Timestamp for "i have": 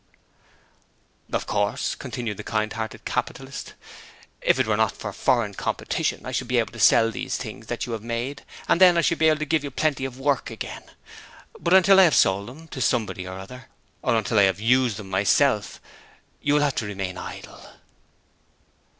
11.99-12.15, 14.39-14.59